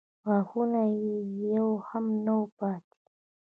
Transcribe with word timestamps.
غاښونه 0.25 0.81
یې 1.01 1.15
يو 1.55 1.69
هم 1.87 2.05
نه 2.25 2.33
و 2.39 2.43
پاتې. 2.57 2.97